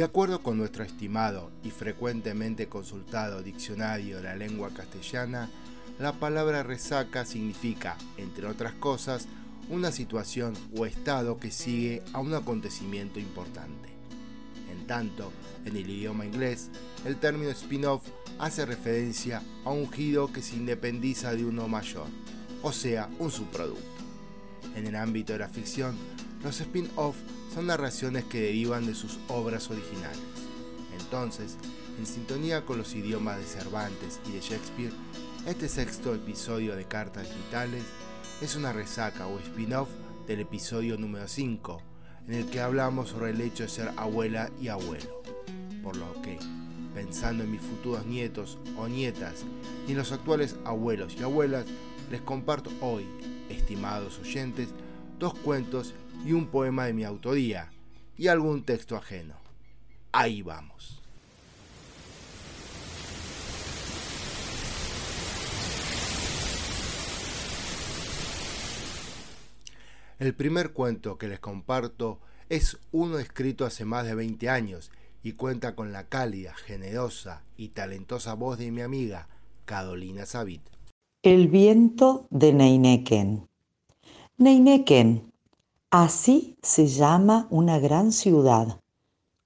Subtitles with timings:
[0.00, 5.50] De acuerdo con nuestro estimado y frecuentemente consultado diccionario de la lengua castellana,
[5.98, 9.28] la palabra resaca significa, entre otras cosas,
[9.68, 13.90] una situación o estado que sigue a un acontecimiento importante.
[14.72, 15.32] En tanto,
[15.66, 16.70] en el idioma inglés,
[17.04, 18.02] el término spin-off
[18.38, 22.06] hace referencia a un giro que se independiza de uno mayor,
[22.62, 23.84] o sea, un subproducto.
[24.74, 25.94] En el ámbito de la ficción,
[26.42, 27.16] los spin-off
[27.52, 30.20] son narraciones que derivan de sus obras originales.
[30.98, 31.56] Entonces,
[31.98, 34.92] en sintonía con los idiomas de Cervantes y de Shakespeare,
[35.46, 37.82] este sexto episodio de Cartas Digitales
[38.40, 39.88] es una resaca o spin-off
[40.26, 41.82] del episodio número 5,
[42.28, 45.22] en el que hablamos sobre el hecho de ser abuela y abuelo.
[45.82, 46.38] Por lo que,
[46.94, 49.44] pensando en mis futuros nietos o nietas
[49.88, 51.66] y en los actuales abuelos y abuelas,
[52.10, 53.06] les comparto hoy,
[53.48, 54.68] estimados oyentes,
[55.18, 57.70] dos cuentos y un poema de mi autoría
[58.16, 59.34] y algún texto ajeno.
[60.12, 61.00] Ahí vamos.
[70.18, 72.18] El primer cuento que les comparto
[72.50, 74.90] es uno escrito hace más de 20 años
[75.22, 79.28] y cuenta con la cálida, generosa y talentosa voz de mi amiga
[79.64, 80.62] Carolina Sabit.
[81.22, 83.48] El viento de Neineken.
[84.36, 85.29] Neineken
[85.92, 88.78] Así se llama una gran ciudad,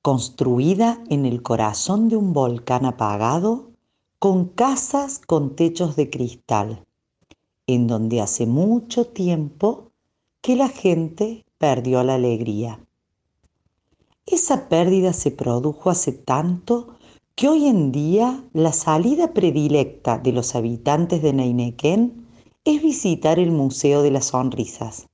[0.02, 3.70] construida en el corazón de un volcán apagado,
[4.18, 6.84] con casas con techos de cristal,
[7.66, 9.90] en donde hace mucho tiempo
[10.42, 12.78] que la gente perdió la alegría.
[14.26, 16.98] Esa pérdida se produjo hace tanto
[17.36, 22.26] que hoy en día la salida predilecta de los habitantes de Neineken
[22.66, 25.06] es visitar el Museo de las Sonrisas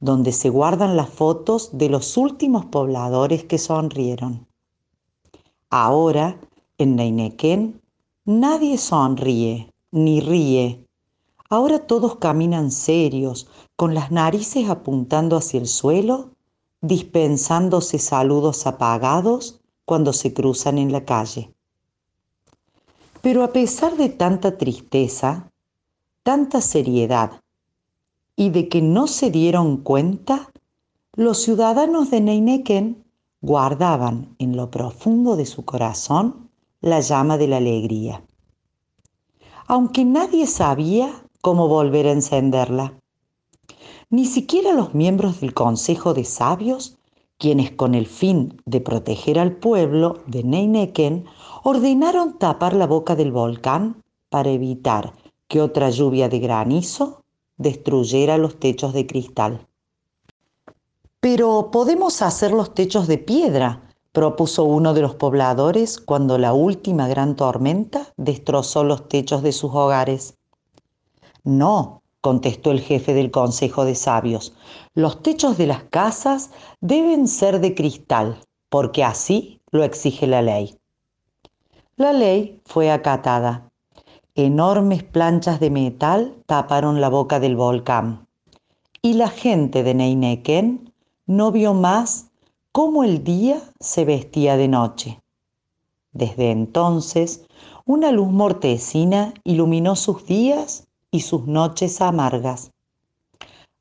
[0.00, 4.46] donde se guardan las fotos de los últimos pobladores que sonrieron.
[5.68, 6.40] Ahora,
[6.78, 7.80] en Neineken,
[8.24, 10.86] nadie sonríe ni ríe.
[11.50, 16.30] Ahora todos caminan serios, con las narices apuntando hacia el suelo,
[16.80, 21.52] dispensándose saludos apagados cuando se cruzan en la calle.
[23.20, 25.50] Pero a pesar de tanta tristeza,
[26.22, 27.39] tanta seriedad
[28.36, 30.50] y de que no se dieron cuenta,
[31.14, 33.04] los ciudadanos de Neineken
[33.40, 38.24] guardaban en lo profundo de su corazón la llama de la alegría,
[39.66, 41.10] aunque nadie sabía
[41.40, 42.94] cómo volver a encenderla.
[44.08, 46.98] Ni siquiera los miembros del Consejo de Sabios,
[47.38, 51.24] quienes con el fin de proteger al pueblo de Neineken
[51.62, 55.14] ordenaron tapar la boca del volcán para evitar
[55.48, 57.19] que otra lluvia de granizo
[57.60, 59.66] destruyera los techos de cristal.
[61.20, 63.82] Pero podemos hacer los techos de piedra,
[64.12, 69.72] propuso uno de los pobladores cuando la última gran tormenta destrozó los techos de sus
[69.74, 70.38] hogares.
[71.44, 74.54] No, contestó el jefe del Consejo de Sabios,
[74.94, 76.50] los techos de las casas
[76.80, 78.38] deben ser de cristal,
[78.70, 80.78] porque así lo exige la ley.
[81.96, 83.69] La ley fue acatada
[84.34, 88.26] enormes planchas de metal taparon la boca del volcán
[89.02, 90.92] y la gente de Neineken
[91.26, 92.30] no vio más
[92.72, 95.20] cómo el día se vestía de noche.
[96.12, 97.46] Desde entonces,
[97.86, 102.72] una luz mortecina iluminó sus días y sus noches amargas.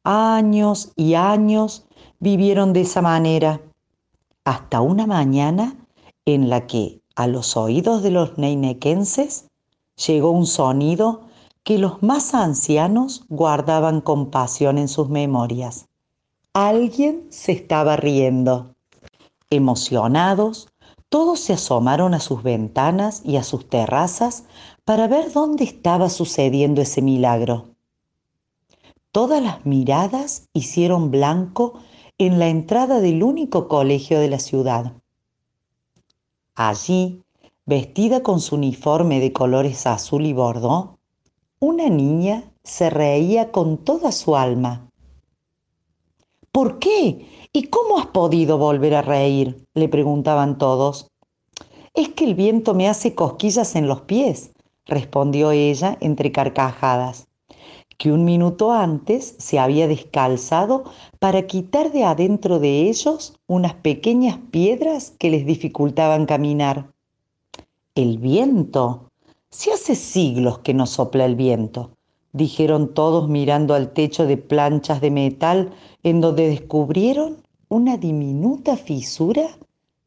[0.03, 1.85] Años y años
[2.19, 3.61] vivieron de esa manera,
[4.45, 5.75] hasta una mañana
[6.25, 9.48] en la que, a los oídos de los neinequenses,
[10.07, 11.21] llegó un sonido
[11.63, 15.87] que los más ancianos guardaban con pasión en sus memorias.
[16.53, 18.75] Alguien se estaba riendo.
[19.49, 20.69] Emocionados,
[21.09, 24.45] todos se asomaron a sus ventanas y a sus terrazas
[24.85, 27.75] para ver dónde estaba sucediendo ese milagro.
[29.11, 31.73] Todas las miradas hicieron blanco
[32.19, 34.93] en la entrada del único colegio de la ciudad.
[36.53, 37.23] Allí,
[37.69, 40.97] vestida con su uniforme de colores azul y bordó,
[41.59, 44.89] una niña se reía con toda su alma.
[46.51, 47.27] ¿Por qué?
[47.53, 49.67] ¿Y cómo has podido volver a reír?
[49.75, 51.11] le preguntaban todos.
[51.93, 54.51] Es que el viento me hace cosquillas en los pies,
[54.87, 57.27] respondió ella entre carcajadas,
[57.99, 60.85] que un minuto antes se había descalzado
[61.19, 66.89] para quitar de adentro de ellos unas pequeñas piedras que les dificultaban caminar.
[67.95, 69.09] El viento.
[69.49, 71.89] Si hace siglos que no sopla el viento,
[72.33, 75.71] dijeron todos mirando al techo de planchas de metal
[76.03, 77.37] en donde descubrieron
[77.67, 79.57] una diminuta fisura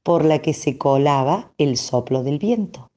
[0.05, 2.89] por la que se colaba el soplo del viento.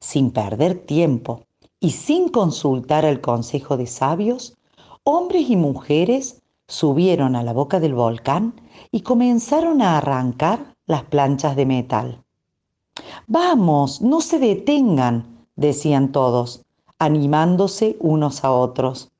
[0.00, 1.42] Sin perder tiempo
[1.78, 4.56] y sin consultar al consejo de sabios,
[5.04, 8.54] hombres y mujeres subieron a la boca del volcán
[8.90, 12.25] y comenzaron a arrancar las planchas de metal.
[13.26, 16.62] Vamos, no se detengan, decían todos,
[16.98, 19.10] animándose unos a otros.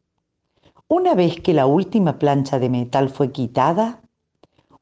[0.89, 4.01] Una vez que la última plancha de metal fue quitada,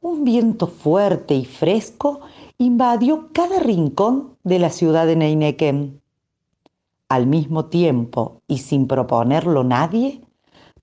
[0.00, 2.20] un viento fuerte y fresco
[2.58, 6.02] invadió cada rincón de la ciudad de Neineken.
[7.08, 10.20] Al mismo tiempo y sin proponerlo nadie,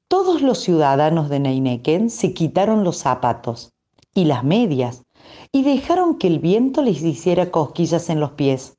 [0.08, 3.74] todos los ciudadanos de Neineken se quitaron los zapatos
[4.14, 5.04] y las medias
[5.52, 8.78] y dejaron que el viento les hiciera cosquillas en los pies.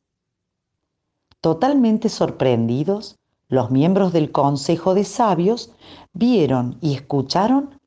[1.40, 3.18] Totalmente sorprendidos,
[3.48, 5.72] los miembros del Consejo de Sabios
[6.12, 7.78] vieron y escucharon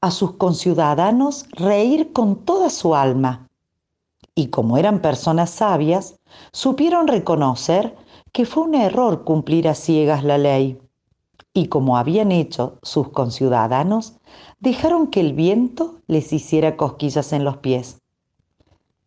[0.00, 3.48] a sus conciudadanos reír con toda su alma.
[4.34, 6.20] Y como eran personas sabias,
[6.52, 7.96] supieron reconocer
[8.32, 10.78] que fue un error cumplir a ciegas la ley.
[11.54, 14.14] Y como habían hecho sus conciudadanos,
[14.58, 18.02] dejaron que el viento les hiciera cosquillas en los pies.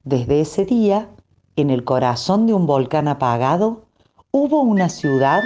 [0.09, 1.09] Desde ese día,
[1.57, 3.87] en el corazón de un volcán apagado,
[4.31, 5.43] hubo una ciudad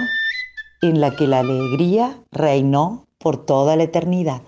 [0.80, 4.40] en la que la alegría reinó por toda la eternidad.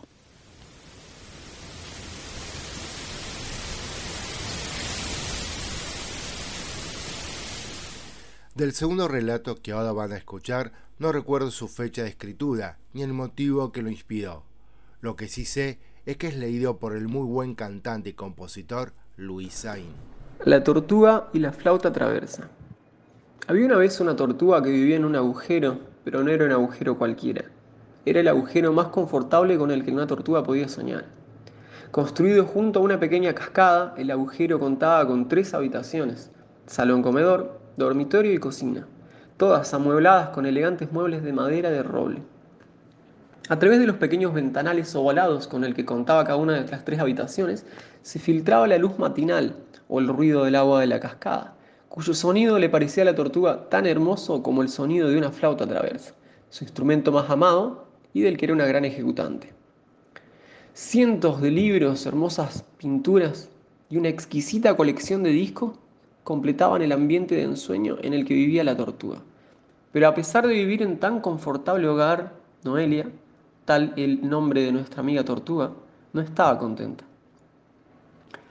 [8.55, 10.71] Del segundo relato que ahora van a escuchar,
[11.01, 14.45] no recuerdo su fecha de escritura ni el motivo que lo inspiró.
[15.01, 18.93] Lo que sí sé es que es leído por el muy buen cantante y compositor
[19.17, 19.93] Luis Sain.
[20.45, 22.49] La tortuga y la flauta traversa.
[23.47, 26.99] Había una vez una tortuga que vivía en un agujero, pero no era un agujero
[26.99, 27.45] cualquiera.
[28.05, 31.05] Era el agujero más confortable con el que una tortuga podía soñar.
[31.93, 36.33] Construido junto a una pequeña cascada, el agujero contaba con tres habitaciones,
[36.67, 38.89] salón comedor, dormitorio y cocina,
[39.37, 42.34] todas amuebladas con elegantes muebles de madera de roble.
[43.51, 46.83] A través de los pequeños ventanales ovalados con el que contaba cada una de las
[46.83, 47.67] tres habitaciones,
[48.01, 49.55] se filtraba la luz matinal
[49.87, 51.55] o el ruido del agua de la cascada,
[51.91, 55.67] cuyo sonido le parecía a la tortuga tan hermoso como el sonido de una flauta
[55.67, 56.15] traversa,
[56.49, 59.53] su instrumento más amado y del que era una gran ejecutante.
[60.73, 63.51] Cientos de libros, hermosas pinturas
[63.91, 65.77] y una exquisita colección de discos
[66.23, 69.19] completaban el ambiente de ensueño en el que vivía la tortuga.
[69.93, 72.33] Pero a pesar de vivir en tan confortable hogar,
[72.65, 73.07] Noelia,
[73.65, 75.73] tal el nombre de nuestra amiga tortuga,
[76.13, 77.05] no estaba contenta.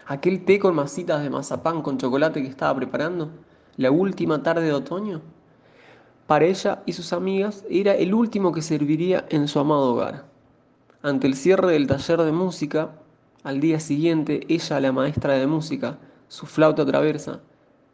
[0.05, 3.29] Aquel té con masitas de mazapán con chocolate que estaba preparando,
[3.77, 5.21] la última tarde de otoño,
[6.27, 10.25] para ella y sus amigas era el último que serviría en su amado hogar.
[11.01, 12.91] Ante el cierre del taller de música,
[13.43, 15.99] al día siguiente, ella, la maestra de música,
[16.29, 17.41] su flauta traversa,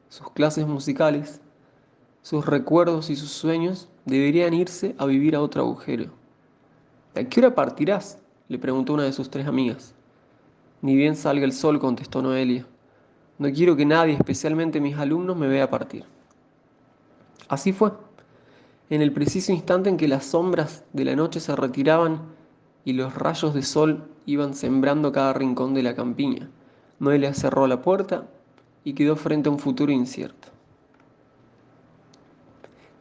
[0.10, 1.42] sus clases musicales,
[2.22, 6.19] sus recuerdos y sus sueños deberían irse a vivir a otro agujero.
[7.16, 8.20] ¿A qué hora partirás?
[8.50, 9.94] le preguntó una de sus tres amigas.
[10.82, 12.66] Ni bien salga el sol, contestó Noelia.
[13.38, 16.06] No quiero que nadie, especialmente mis alumnos, me vea partir.
[17.48, 17.92] Así fue.
[18.90, 22.22] En el preciso instante en que las sombras de la noche se retiraban
[22.86, 26.50] y los rayos de sol iban sembrando cada rincón de la campiña,
[27.00, 28.28] Noelia cerró la puerta
[28.84, 30.48] y quedó frente a un futuro incierto.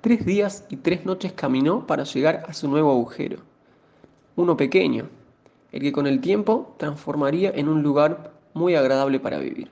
[0.00, 3.48] Tres días y tres noches caminó para llegar a su nuevo agujero
[4.38, 5.09] uno pequeño,
[5.73, 9.68] el que con el tiempo transformaría en un lugar muy agradable para vivir.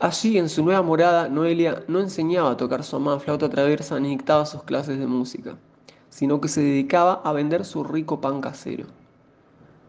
[0.00, 4.08] Allí, en su nueva morada, Noelia no enseñaba a tocar su amada flauta traversa ni
[4.08, 5.56] dictaba sus clases de música,
[6.08, 8.86] sino que se dedicaba a vender su rico pan casero.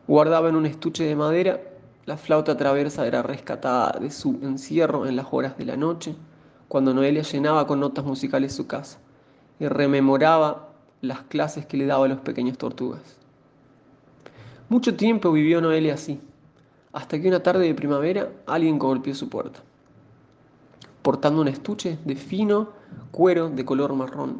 [0.07, 1.59] Guardaba en un estuche de madera,
[2.05, 6.15] la flauta traversa era rescatada de su encierro en las horas de la noche,
[6.67, 8.99] cuando Noelia llenaba con notas musicales su casa
[9.59, 10.64] y rememoraba
[11.07, 13.17] las clases que le daba a los pequeños tortugas.
[14.67, 16.19] Mucho tiempo vivió Noelia así,
[16.91, 19.59] hasta que una tarde de primavera alguien golpeó su puerta,
[21.01, 22.69] portando un estuche de fino
[23.11, 24.37] cuero de color marrón.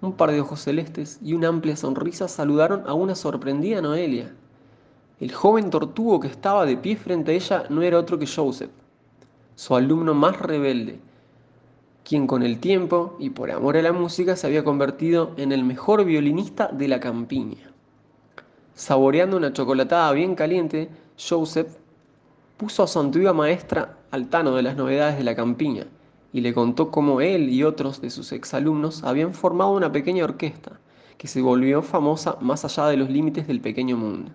[0.00, 4.34] Un par de ojos celestes y una amplia sonrisa saludaron a una sorprendida Noelia.
[5.20, 8.70] El joven tortugo que estaba de pie frente a ella no era otro que Joseph,
[9.54, 11.00] su alumno más rebelde,
[12.04, 15.64] quien con el tiempo y por amor a la música se había convertido en el
[15.64, 17.70] mejor violinista de la campiña.
[18.74, 21.76] Saboreando una chocolatada bien caliente, Joseph
[22.56, 25.86] puso a su antigua maestra al tano de las novedades de la campiña
[26.32, 30.80] y le contó cómo él y otros de sus exalumnos habían formado una pequeña orquesta
[31.18, 34.32] que se volvió famosa más allá de los límites del pequeño mundo.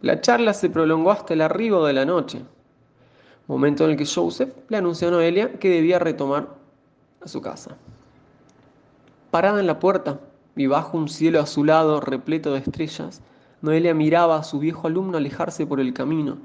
[0.00, 2.42] La charla se prolongó hasta el arribo de la noche.
[3.50, 6.54] Momento en el que Joseph le anunció a Noelia que debía retomar
[7.20, 7.76] a su casa.
[9.32, 10.20] Parada en la puerta
[10.54, 13.22] y bajo un cielo azulado repleto de estrellas,
[13.60, 16.38] Noelia miraba a su viejo alumno alejarse por el camino,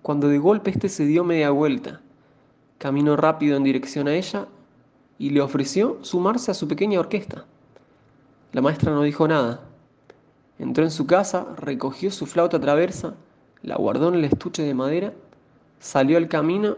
[0.00, 2.00] cuando de golpe éste se dio media vuelta,
[2.78, 4.46] caminó rápido en dirección a ella
[5.18, 7.44] y le ofreció sumarse a su pequeña orquesta.
[8.52, 9.60] La maestra no dijo nada.
[10.58, 13.16] Entró en su casa, recogió su flauta traversa,
[13.62, 15.12] la guardó en el estuche de madera,
[15.80, 16.76] salió al camino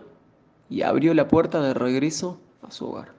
[0.69, 3.12] y abrió la puerta de regreso a su hogar.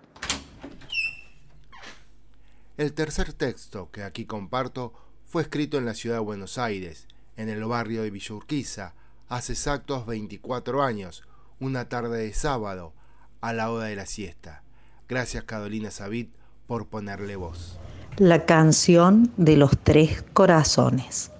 [2.77, 4.93] El tercer texto que aquí comparto
[5.25, 8.93] fue escrito en la ciudad de Buenos Aires, en el barrio de Villa Urquiza,
[9.27, 11.23] hace exactos 24 años,
[11.59, 12.93] una tarde de sábado,
[13.39, 14.63] a la hora de la siesta.
[15.07, 16.31] Gracias Carolina Sabit
[16.67, 17.79] por ponerle voz.
[18.17, 21.31] La canción de los tres corazones.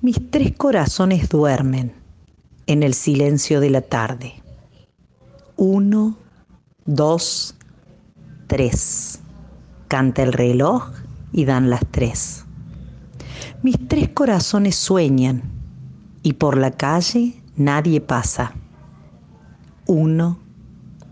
[0.00, 1.99] Mis tres corazones duermen
[2.70, 4.44] en el silencio de la tarde.
[5.56, 6.16] Uno,
[6.84, 7.56] dos,
[8.46, 9.18] tres.
[9.88, 10.92] Canta el reloj
[11.32, 12.44] y dan las tres.
[13.64, 15.42] Mis tres corazones sueñan
[16.22, 18.54] y por la calle nadie pasa.
[19.88, 20.38] Uno,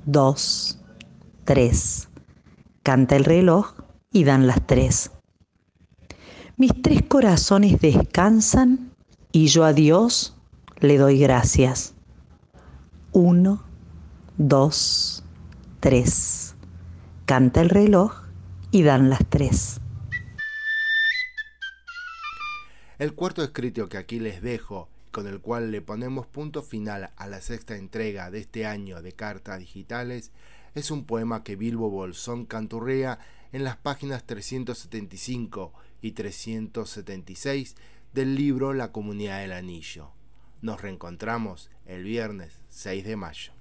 [0.06, 0.78] dos,
[1.44, 2.08] tres.
[2.84, 3.72] Canta el reloj
[4.12, 5.10] y dan las tres.
[6.56, 8.92] Mis tres corazones descansan
[9.32, 10.37] y yo a Dios
[10.80, 11.94] le doy gracias.
[13.12, 13.64] Uno,
[14.36, 15.24] dos,
[15.80, 16.54] tres.
[17.24, 18.22] Canta el reloj
[18.70, 19.80] y dan las tres.
[22.98, 27.26] El cuarto escrito que aquí les dejo, con el cual le ponemos punto final a
[27.26, 30.32] la sexta entrega de este año de cartas digitales,
[30.74, 33.18] es un poema que Bilbo Bolsón canturrea
[33.52, 37.76] en las páginas 375 y 376
[38.12, 40.17] del libro La Comunidad del Anillo.
[40.60, 43.52] Nos reencontramos el viernes 6 de mayo.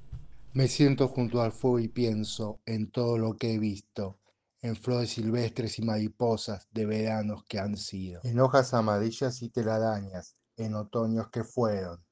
[0.54, 4.18] Me siento junto al fuego y pienso en todo lo que he visto
[4.64, 10.36] en flores silvestres y mariposas de veranos que han sido, en hojas amarillas y telarañas,
[10.56, 12.04] en otoños que fueron,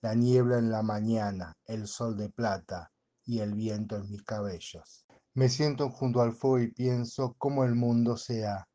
[0.00, 2.90] la niebla en la mañana, el sol de plata
[3.24, 5.06] y el viento en mis cabellos.
[5.34, 8.66] Me siento junto al fuego y pienso cómo el mundo sea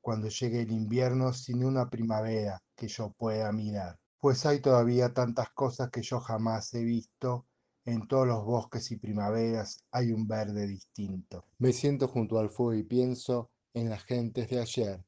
[0.00, 5.50] cuando llegue el invierno sin una primavera que yo pueda mirar, pues hay todavía tantas
[5.50, 7.44] cosas que yo jamás he visto
[7.84, 11.44] en todos los bosques y primaveras hay un verde distinto.
[11.58, 15.04] Me siento junto al fuego y pienso en las gentes de ayer,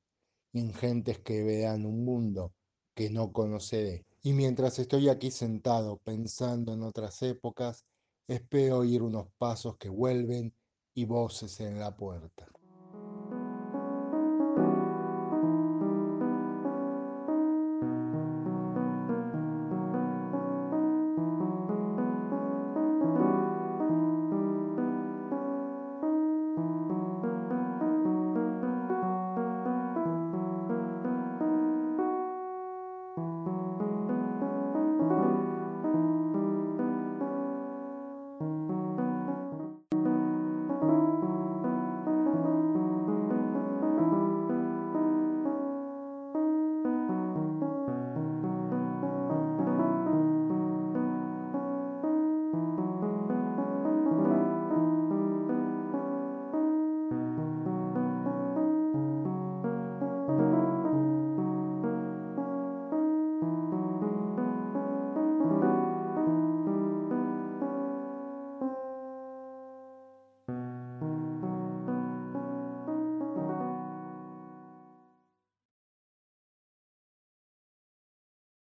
[0.53, 2.53] en gentes que verán un mundo
[2.95, 4.05] que no conoceré.
[4.23, 7.87] Y mientras estoy aquí sentado pensando en otras épocas,
[8.29, 10.53] espero oír unos pasos que vuelven
[10.93, 12.47] y voces en la puerta.